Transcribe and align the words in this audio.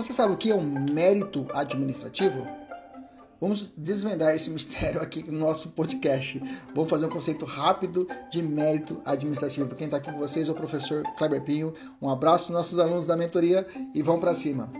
Você 0.00 0.14
sabe 0.14 0.32
o 0.32 0.36
que 0.38 0.50
é 0.50 0.54
um 0.54 0.86
mérito 0.90 1.46
administrativo? 1.52 2.46
Vamos 3.38 3.70
desvendar 3.76 4.34
esse 4.34 4.48
mistério 4.48 4.98
aqui 4.98 5.22
no 5.30 5.38
nosso 5.38 5.72
podcast. 5.72 6.42
Vamos 6.74 6.88
fazer 6.88 7.04
um 7.04 7.10
conceito 7.10 7.44
rápido 7.44 8.08
de 8.30 8.40
mérito 8.40 9.02
administrativo. 9.04 9.74
Quem 9.74 9.88
está 9.88 9.98
aqui 9.98 10.10
com 10.10 10.18
vocês 10.18 10.48
é 10.48 10.52
o 10.52 10.54
professor 10.54 11.02
Kleber 11.18 11.44
Pinho. 11.44 11.74
Um 12.00 12.08
abraço 12.08 12.44
aos 12.44 12.50
nossos 12.50 12.78
alunos 12.78 13.04
da 13.04 13.14
mentoria 13.14 13.66
e 13.94 14.00
vamos 14.00 14.22
para 14.22 14.32
cima. 14.32 14.72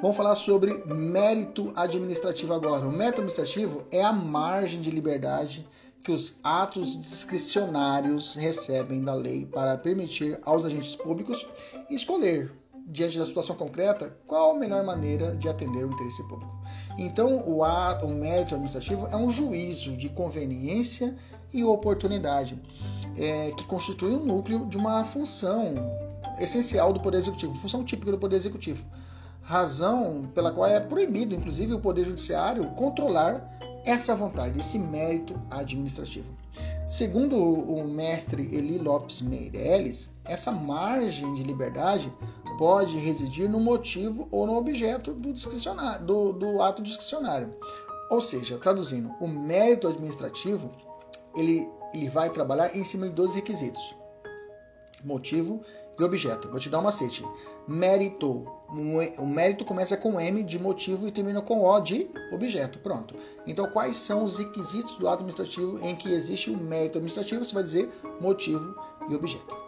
Vamos 0.00 0.16
falar 0.16 0.36
sobre 0.36 0.84
mérito 0.86 1.72
administrativo 1.74 2.54
agora. 2.54 2.86
O 2.86 2.92
mérito 2.92 3.22
administrativo 3.22 3.82
é 3.90 4.04
a 4.04 4.12
margem 4.12 4.80
de 4.80 4.92
liberdade 4.92 5.66
que 6.04 6.12
os 6.12 6.38
atos 6.44 6.96
discricionários 6.96 8.36
recebem 8.36 9.02
da 9.02 9.14
lei 9.14 9.46
para 9.46 9.76
permitir 9.76 10.38
aos 10.44 10.64
agentes 10.64 10.94
públicos 10.94 11.44
escolher, 11.90 12.52
diante 12.86 13.18
da 13.18 13.24
situação 13.24 13.54
concreta, 13.56 14.16
qual 14.26 14.56
a 14.56 14.58
melhor 14.58 14.84
maneira 14.84 15.36
de 15.36 15.48
atender 15.48 15.84
o 15.84 15.92
interesse 15.92 16.22
público. 16.28 16.52
Então, 16.98 17.42
o, 17.48 17.64
ato, 17.64 18.06
o 18.06 18.10
mérito 18.10 18.54
administrativo 18.54 19.06
é 19.06 19.16
um 19.16 19.30
juízo 19.30 19.96
de 19.96 20.08
conveniência 20.08 21.16
e 21.52 21.64
oportunidade, 21.64 22.60
é, 23.16 23.52
que 23.52 23.64
constitui 23.64 24.12
o 24.12 24.20
um 24.20 24.24
núcleo 24.24 24.66
de 24.66 24.76
uma 24.76 25.04
função 25.04 25.74
essencial 26.38 26.92
do 26.92 27.00
Poder 27.00 27.18
Executivo, 27.18 27.54
função 27.54 27.84
típica 27.84 28.10
do 28.10 28.18
Poder 28.18 28.36
Executivo 28.36 28.84
razão 29.50 30.30
pela 30.32 30.52
qual 30.52 30.68
é 30.68 30.78
proibido, 30.78 31.34
inclusive, 31.34 31.74
o 31.74 31.80
Poder 31.80 32.04
Judiciário 32.04 32.64
controlar 32.76 33.58
essa 33.84 34.14
vontade, 34.14 34.60
esse 34.60 34.78
mérito 34.78 35.34
administrativo. 35.50 36.28
Segundo 36.86 37.36
o 37.36 37.82
mestre 37.84 38.42
Eli 38.54 38.78
Lopes 38.78 39.20
Meirelles, 39.20 40.08
essa 40.24 40.52
margem 40.52 41.34
de 41.34 41.42
liberdade 41.42 42.12
pode 42.60 42.98
residir 42.98 43.48
no 43.48 43.58
motivo 43.58 44.28
ou 44.30 44.46
no 44.46 44.54
objeto 44.54 45.14
do, 45.14 45.32
do, 45.32 46.32
do 46.34 46.60
ato 46.60 46.82
discricionário. 46.82 47.54
Ou 48.10 48.20
seja, 48.20 48.58
traduzindo, 48.58 49.10
o 49.18 49.26
mérito 49.26 49.88
administrativo 49.88 50.70
ele, 51.34 51.66
ele 51.94 52.06
vai 52.10 52.28
trabalhar 52.28 52.76
em 52.76 52.84
cima 52.84 53.08
de 53.08 53.14
dois 53.14 53.34
requisitos: 53.34 53.96
motivo 55.02 55.62
e 55.98 56.04
objeto. 56.04 56.50
Vou 56.50 56.60
te 56.60 56.68
dar 56.68 56.80
um 56.80 56.82
macete. 56.82 57.24
Mérito. 57.66 58.44
O 59.16 59.26
mérito 59.26 59.64
começa 59.64 59.96
com 59.96 60.20
M 60.20 60.42
de 60.42 60.58
motivo 60.58 61.08
e 61.08 61.12
termina 61.12 61.40
com 61.40 61.64
O 61.64 61.80
de 61.80 62.10
objeto. 62.30 62.78
Pronto. 62.80 63.14
Então, 63.46 63.70
quais 63.70 63.96
são 63.96 64.22
os 64.22 64.36
requisitos 64.36 64.96
do 64.96 65.08
ato 65.08 65.22
administrativo 65.22 65.78
em 65.82 65.96
que 65.96 66.12
existe 66.12 66.50
o 66.50 66.58
mérito 66.58 66.98
administrativo? 66.98 67.42
Você 67.42 67.54
vai 67.54 67.62
dizer 67.62 67.90
motivo 68.20 68.74
e 69.08 69.14
objeto. 69.14 69.59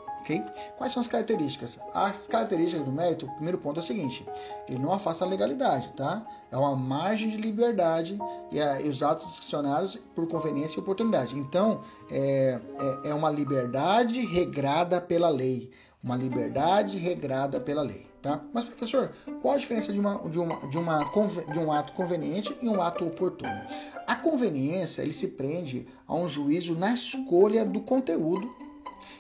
Quais 0.77 0.92
são 0.92 1.01
as 1.01 1.09
características? 1.09 1.78
As 1.92 2.27
características 2.27 2.84
do 2.84 2.92
mérito, 2.92 3.27
o 3.27 3.33
primeiro 3.34 3.59
ponto 3.59 3.78
é 3.78 3.83
o 3.83 3.87
seguinte: 3.87 4.27
ele 4.69 4.78
não 4.78 4.92
afasta 4.92 5.25
a 5.25 5.28
legalidade, 5.28 5.92
tá? 5.92 6.25
É 6.51 6.56
uma 6.56 6.77
margem 6.77 7.28
de 7.28 7.37
liberdade 7.37 8.19
e, 8.50 8.61
a, 8.61 8.81
e 8.81 8.89
os 8.89 9.03
atos 9.03 9.27
discricionários 9.27 9.97
por 10.15 10.28
conveniência 10.28 10.78
e 10.78 10.81
oportunidade. 10.81 11.37
Então, 11.37 11.81
é, 12.11 12.61
é, 13.05 13.11
é 13.11 13.15
uma 13.15 13.31
liberdade 13.31 14.25
regrada 14.25 15.00
pela 15.00 15.28
lei 15.28 15.70
uma 16.03 16.17
liberdade 16.17 16.98
regrada 16.98 17.61
pela 17.61 17.83
lei. 17.83 18.06
Tá? 18.20 18.41
Mas, 18.53 18.65
professor, 18.65 19.12
qual 19.41 19.55
a 19.55 19.56
diferença 19.56 19.93
de, 19.93 19.98
uma, 19.98 20.19
de, 20.28 20.39
uma, 20.39 20.69
de, 20.69 20.78
uma, 20.78 21.05
de 21.05 21.59
um 21.59 21.73
ato 21.73 21.93
conveniente 21.93 22.56
e 22.62 22.69
um 22.69 22.81
ato 22.81 23.06
oportuno? 23.06 23.61
A 24.06 24.15
conveniência 24.15 25.03
ele 25.03 25.12
se 25.12 25.28
prende 25.28 25.87
a 26.06 26.15
um 26.15 26.28
juízo 26.28 26.75
na 26.75 26.95
escolha 26.95 27.65
do 27.65 27.81
conteúdo 27.81 28.48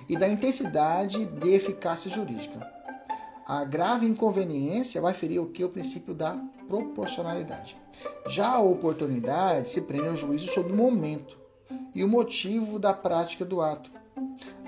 e 0.08 0.16
da 0.16 0.28
intensidade 0.28 1.26
de 1.26 1.50
eficácia 1.50 2.10
jurídica. 2.10 2.70
A 3.46 3.64
grave 3.64 4.06
inconveniência 4.06 5.00
vai 5.00 5.12
ferir 5.12 5.40
o 5.40 5.46
que? 5.46 5.64
O 5.64 5.68
princípio 5.68 6.14
da 6.14 6.38
proporcionalidade. 6.68 7.76
Já 8.28 8.48
a 8.48 8.60
oportunidade 8.60 9.68
se 9.68 9.80
prende 9.82 10.08
ao 10.08 10.16
juízo 10.16 10.48
sobre 10.48 10.72
o 10.72 10.76
momento 10.76 11.36
e 11.94 12.04
o 12.04 12.08
motivo 12.08 12.78
da 12.78 12.94
prática 12.94 13.44
do 13.44 13.60
ato. 13.60 13.90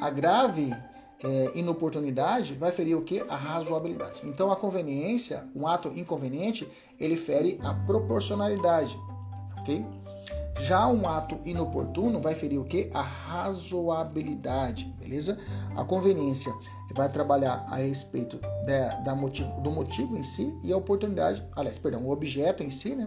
A 0.00 0.11
grave 0.11 0.75
é, 1.22 1.53
inoportunidade 1.55 2.55
vai 2.55 2.72
ferir 2.72 2.97
o 2.97 3.03
que? 3.03 3.21
A 3.21 3.37
razoabilidade. 3.37 4.21
Então, 4.25 4.50
a 4.50 4.56
conveniência, 4.56 5.49
um 5.55 5.66
ato 5.66 5.93
inconveniente, 5.97 6.69
ele 6.99 7.16
fere 7.16 7.59
a 7.62 7.72
proporcionalidade, 7.72 8.99
ok? 9.59 9.84
Já 10.60 10.87
um 10.88 11.06
ato 11.09 11.38
inoportuno 11.44 12.20
vai 12.20 12.34
ferir 12.34 12.59
o 12.59 12.65
que? 12.65 12.91
A 12.94 13.03
razoabilidade, 13.03 14.87
beleza? 14.98 15.38
A 15.76 15.84
conveniência 15.84 16.53
vai 16.94 17.10
trabalhar 17.10 17.66
a 17.69 17.76
respeito 17.76 18.38
da, 18.65 19.00
da 19.00 19.15
motivo, 19.15 19.60
do 19.60 19.70
motivo 19.70 20.16
em 20.16 20.22
si 20.22 20.56
e 20.62 20.72
a 20.72 20.76
oportunidade, 20.76 21.44
aliás, 21.56 21.78
perdão, 21.78 22.06
o 22.06 22.10
objeto 22.10 22.62
em 22.62 22.70
si, 22.70 22.94
né? 22.94 23.06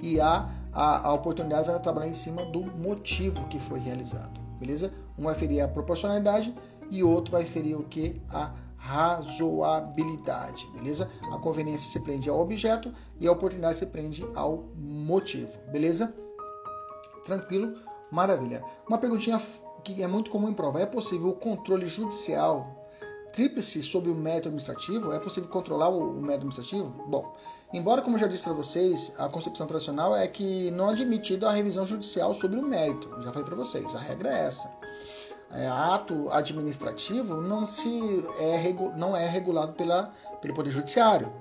E 0.00 0.18
a, 0.20 0.50
a, 0.72 1.08
a 1.08 1.12
oportunidade 1.12 1.70
vai 1.70 1.80
trabalhar 1.80 2.08
em 2.08 2.14
cima 2.14 2.44
do 2.46 2.62
motivo 2.62 3.46
que 3.48 3.58
foi 3.58 3.78
realizado, 3.78 4.40
beleza? 4.58 4.90
Um 5.18 5.24
vai 5.24 5.34
ferir 5.34 5.60
a 5.60 5.68
proporcionalidade 5.68 6.54
e 6.90 7.02
outro 7.02 7.32
vai 7.32 7.44
ferir 7.44 7.76
o 7.76 7.84
que? 7.84 8.20
A 8.30 8.52
razoabilidade, 8.76 10.66
beleza? 10.74 11.10
A 11.32 11.38
conveniência 11.38 11.88
se 11.88 12.00
prende 12.00 12.28
ao 12.28 12.40
objeto 12.40 12.92
e 13.18 13.26
a 13.26 13.32
oportunidade 13.32 13.78
se 13.78 13.86
prende 13.86 14.26
ao 14.34 14.64
motivo, 14.76 15.58
beleza? 15.70 16.14
Tranquilo? 17.24 17.78
Maravilha. 18.10 18.64
Uma 18.88 18.98
perguntinha 18.98 19.40
que 19.82 20.02
é 20.02 20.06
muito 20.06 20.30
comum 20.30 20.48
em 20.48 20.54
prova: 20.54 20.80
é 20.80 20.86
possível 20.86 21.30
o 21.30 21.36
controle 21.36 21.86
judicial 21.86 22.82
tríplice 23.32 23.82
sobre 23.82 24.10
o 24.10 24.14
método 24.14 24.48
administrativo? 24.48 25.12
É 25.12 25.18
possível 25.18 25.50
controlar 25.50 25.88
o 25.88 26.12
método 26.12 26.32
administrativo? 26.32 26.90
Bom, 27.08 27.34
embora, 27.72 28.00
como 28.00 28.16
já 28.16 28.26
disse 28.26 28.42
para 28.44 28.52
vocês, 28.52 29.12
a 29.18 29.28
concepção 29.28 29.66
tradicional 29.66 30.14
é 30.14 30.28
que 30.28 30.70
não 30.70 30.88
é 30.88 30.92
admitida 30.92 31.48
a 31.48 31.52
revisão 31.52 31.84
judicial 31.84 32.34
sobre 32.34 32.58
o 32.58 32.62
mérito. 32.62 33.10
Já 33.22 33.32
falei 33.32 33.44
para 33.44 33.56
vocês, 33.56 33.94
a 33.94 33.98
regra 33.98 34.28
é 34.28 34.46
essa 34.46 34.70
é, 35.54 35.68
ato 35.68 36.30
administrativo 36.32 37.40
não, 37.40 37.64
se 37.64 38.26
é, 38.38 38.72
não 38.96 39.16
é 39.16 39.26
regulado 39.28 39.72
pela, 39.72 40.12
pelo 40.40 40.54
Poder 40.54 40.70
Judiciário. 40.70 41.32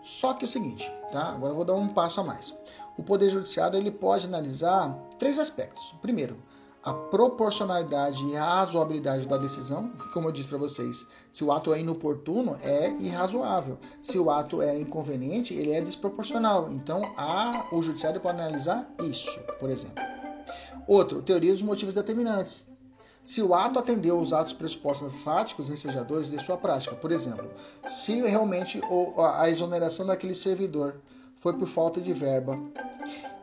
Só 0.00 0.34
que 0.34 0.44
é 0.44 0.48
o 0.48 0.50
seguinte, 0.50 0.92
tá? 1.12 1.28
agora 1.28 1.52
eu 1.52 1.56
vou 1.56 1.64
dar 1.64 1.74
um 1.74 1.86
passo 1.86 2.20
a 2.20 2.24
mais. 2.24 2.52
O 2.96 3.02
Poder 3.02 3.30
Judiciário 3.30 3.78
ele 3.78 3.90
pode 3.90 4.26
analisar 4.26 4.92
três 5.18 5.38
aspectos. 5.38 5.94
Primeiro, 6.02 6.36
a 6.82 6.92
proporcionalidade 6.92 8.24
e 8.26 8.34
razoabilidade 8.34 9.26
da 9.28 9.38
decisão, 9.38 9.92
como 10.12 10.28
eu 10.28 10.32
disse 10.32 10.48
para 10.48 10.58
vocês, 10.58 11.06
se 11.32 11.44
o 11.44 11.52
ato 11.52 11.72
é 11.72 11.80
inoportuno, 11.80 12.58
é 12.60 12.90
irrazoável. 12.98 13.78
Se 14.02 14.18
o 14.18 14.30
ato 14.30 14.60
é 14.60 14.78
inconveniente, 14.78 15.54
ele 15.54 15.72
é 15.72 15.80
desproporcional. 15.80 16.70
Então, 16.70 17.14
a, 17.16 17.68
o 17.72 17.82
judiciário 17.82 18.20
pode 18.20 18.40
analisar 18.40 18.92
isso, 19.04 19.38
por 19.60 19.70
exemplo. 19.70 20.02
Outro, 20.86 21.22
teoria 21.22 21.52
dos 21.52 21.62
motivos 21.62 21.94
determinantes 21.94 22.66
se 23.24 23.40
o 23.40 23.54
ato 23.54 23.78
atendeu 23.78 24.18
os 24.18 24.32
atos 24.32 24.52
pressupostos 24.52 25.14
fáticos 25.22 25.70
ensejadores 25.70 26.30
de 26.30 26.42
sua 26.44 26.56
prática. 26.56 26.96
Por 26.96 27.12
exemplo, 27.12 27.48
se 27.86 28.20
realmente 28.20 28.80
a 29.16 29.48
exoneração 29.48 30.06
daquele 30.06 30.34
servidor 30.34 30.96
foi 31.42 31.52
por 31.54 31.66
falta 31.66 32.00
de 32.00 32.12
verba, 32.12 32.56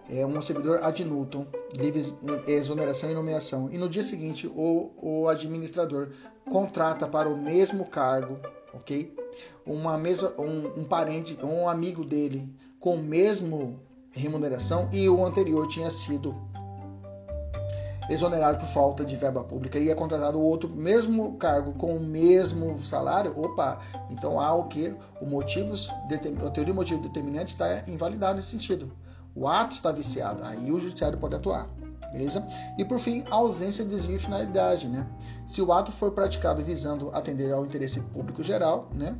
é 0.09 0.25
um 0.25 0.41
servidor 0.41 0.81
ad 0.81 1.03
nutum, 1.03 1.45
livre 1.75 2.15
exoneração 2.47 3.11
e 3.11 3.13
nomeação, 3.13 3.69
e 3.69 3.77
no 3.77 3.89
dia 3.89 4.03
seguinte 4.03 4.47
o, 4.47 4.89
o 4.95 5.27
administrador 5.27 6.11
contrata 6.49 7.05
para 7.05 7.27
o 7.27 7.37
mesmo 7.37 7.83
cargo, 7.83 8.39
ok? 8.73 9.13
Uma 9.65 9.97
mesma, 9.97 10.33
um, 10.39 10.79
um 10.79 10.83
parente, 10.85 11.37
um 11.43 11.67
amigo 11.67 12.05
dele 12.05 12.47
com 12.79 12.95
mesmo 12.95 13.81
remuneração 14.11 14.89
e 14.93 15.09
o 15.09 15.25
anterior 15.25 15.67
tinha 15.67 15.91
sido 15.91 16.33
exonerado 18.09 18.59
por 18.59 18.67
falta 18.67 19.05
de 19.05 19.15
verba 19.15 19.43
pública 19.43 19.77
e 19.77 19.89
é 19.89 19.95
contratado 19.95 20.41
outro 20.41 20.69
mesmo 20.69 21.37
cargo 21.37 21.73
com 21.73 21.95
o 21.95 21.99
mesmo 21.99 22.77
salário, 22.79 23.33
opa, 23.39 23.79
então 24.09 24.39
há 24.39 24.53
o 24.53 24.65
que? 24.65 24.95
O 25.21 25.25
motivo, 25.25 25.73
a 26.45 26.49
teoria 26.49 26.73
motivo 26.73 27.01
determinante 27.01 27.51
está 27.51 27.83
invalidado 27.87 28.35
nesse 28.35 28.49
sentido. 28.49 28.91
O 29.35 29.47
ato 29.47 29.75
está 29.75 29.91
viciado, 29.91 30.43
aí 30.43 30.71
o 30.71 30.79
judiciário 30.79 31.17
pode 31.17 31.35
atuar 31.35 31.69
beleza? 32.11 32.45
E 32.77 32.85
por 32.85 32.99
fim, 32.99 33.23
a 33.29 33.35
ausência 33.35 33.83
de 33.83 33.91
desvio 33.91 34.17
de 34.17 34.25
finalidade, 34.25 34.87
né? 34.87 35.07
Se 35.45 35.61
o 35.61 35.73
ato 35.73 35.91
for 35.91 36.11
praticado 36.11 36.63
visando 36.63 37.09
atender 37.09 37.51
ao 37.51 37.65
interesse 37.65 37.99
público 37.99 38.43
geral, 38.43 38.87
né, 38.93 39.17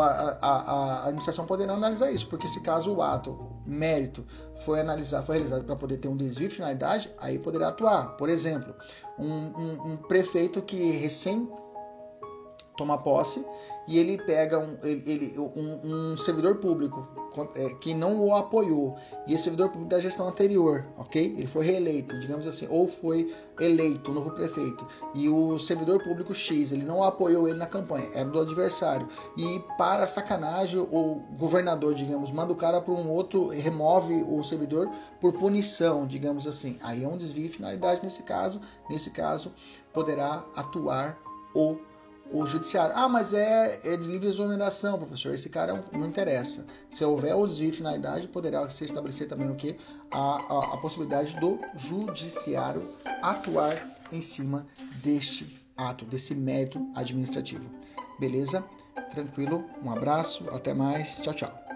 a, 0.00 0.38
a, 0.40 0.52
a 0.52 1.02
administração 1.04 1.46
poderá 1.46 1.72
analisar 1.72 2.10
isso, 2.10 2.26
porque 2.26 2.48
se 2.48 2.60
caso 2.60 2.92
o 2.92 3.00
ato, 3.00 3.38
mérito, 3.64 4.26
foi 4.64 4.80
analisado, 4.80 5.24
foi 5.24 5.36
realizado 5.36 5.64
para 5.64 5.76
poder 5.76 5.98
ter 5.98 6.08
um 6.08 6.16
desvio 6.16 6.48
de 6.48 6.56
finalidade, 6.56 7.12
aí 7.18 7.38
poderá 7.38 7.68
atuar. 7.68 8.16
Por 8.16 8.28
exemplo, 8.28 8.74
um, 9.18 9.28
um, 9.28 9.92
um 9.92 9.96
prefeito 9.96 10.60
que 10.62 10.90
recém 10.92 11.48
toma 12.78 12.96
posse 12.96 13.44
e 13.86 13.98
ele 13.98 14.18
pega 14.18 14.58
um, 14.58 14.78
ele, 14.82 15.34
um, 15.36 16.12
um 16.12 16.16
servidor 16.16 16.56
público 16.56 17.06
é, 17.54 17.70
que 17.80 17.94
não 17.94 18.20
o 18.20 18.34
apoiou 18.34 18.96
e 19.26 19.34
esse 19.34 19.44
servidor 19.44 19.68
público 19.70 19.90
da 19.90 19.98
gestão 19.98 20.28
anterior, 20.28 20.86
ok? 20.96 21.34
Ele 21.36 21.46
foi 21.46 21.66
reeleito, 21.66 22.18
digamos 22.18 22.46
assim, 22.46 22.66
ou 22.70 22.86
foi 22.86 23.34
eleito 23.58 24.12
novo 24.12 24.30
prefeito 24.30 24.86
e 25.14 25.28
o 25.28 25.58
servidor 25.58 26.02
público 26.02 26.34
X 26.34 26.70
ele 26.70 26.84
não 26.84 27.02
apoiou 27.02 27.48
ele 27.48 27.58
na 27.58 27.66
campanha, 27.66 28.08
era 28.14 28.28
do 28.28 28.40
adversário 28.40 29.08
e 29.36 29.60
para 29.76 30.06
sacanagem 30.06 30.78
o 30.78 31.22
governador, 31.36 31.94
digamos, 31.94 32.30
manda 32.30 32.52
o 32.52 32.56
cara 32.56 32.80
para 32.80 32.94
um 32.94 33.10
outro, 33.10 33.48
remove 33.48 34.22
o 34.22 34.44
servidor 34.44 34.88
por 35.20 35.32
punição, 35.32 36.06
digamos 36.06 36.46
assim. 36.46 36.78
Aí 36.82 37.02
é 37.02 37.08
um 37.08 37.16
desvio 37.16 37.48
de 37.48 37.56
finalidade 37.56 38.02
nesse 38.02 38.22
caso. 38.22 38.60
Nesse 38.88 39.10
caso 39.10 39.52
poderá 39.92 40.44
atuar 40.54 41.18
o 41.54 41.76
o 42.32 42.46
judiciário. 42.46 42.94
Ah, 42.96 43.08
mas 43.08 43.32
é, 43.32 43.80
é 43.84 43.96
de 43.96 44.04
livre 44.04 44.28
exoneração, 44.28 44.98
professor. 44.98 45.34
Esse 45.34 45.48
cara 45.48 45.84
não 45.92 46.06
interessa. 46.06 46.64
Se 46.90 47.04
houver 47.04 47.34
o 47.34 47.46
desvio 47.46 47.70
de 47.70 47.76
finalidade, 47.78 48.28
poderá 48.28 48.68
se 48.68 48.84
estabelecer 48.84 49.28
também 49.28 49.50
o 49.50 49.54
que? 49.54 49.76
A, 50.10 50.18
a, 50.18 50.74
a, 50.74 50.76
possibilidade 50.78 51.36
do 51.36 51.58
judiciário 51.76 52.94
atuar 53.22 53.96
em 54.12 54.22
cima 54.22 54.66
deste 55.02 55.60
ato, 55.76 56.04
desse 56.04 56.34
mérito 56.34 56.86
administrativo. 56.94 57.70
Beleza? 58.18 58.64
Tranquilo? 59.12 59.64
Um 59.82 59.90
abraço, 59.90 60.44
até 60.50 60.74
mais. 60.74 61.18
Tchau, 61.18 61.34
tchau. 61.34 61.67